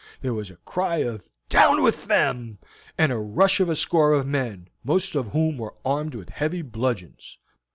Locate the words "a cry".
0.49-0.97